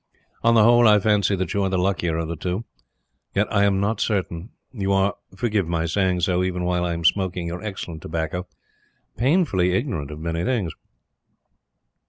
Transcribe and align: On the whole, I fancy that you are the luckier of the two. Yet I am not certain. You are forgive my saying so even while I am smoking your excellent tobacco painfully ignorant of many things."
On 0.43 0.55
the 0.55 0.63
whole, 0.63 0.87
I 0.87 0.97
fancy 0.97 1.35
that 1.35 1.53
you 1.53 1.61
are 1.61 1.69
the 1.69 1.77
luckier 1.77 2.17
of 2.17 2.27
the 2.27 2.35
two. 2.35 2.65
Yet 3.35 3.45
I 3.53 3.65
am 3.65 3.79
not 3.79 4.01
certain. 4.01 4.49
You 4.73 4.91
are 4.93 5.13
forgive 5.37 5.67
my 5.67 5.85
saying 5.85 6.21
so 6.21 6.43
even 6.43 6.63
while 6.63 6.83
I 6.83 6.93
am 6.93 7.05
smoking 7.05 7.45
your 7.45 7.61
excellent 7.61 8.01
tobacco 8.01 8.47
painfully 9.15 9.73
ignorant 9.73 10.09
of 10.09 10.17
many 10.19 10.43
things." 10.43 10.73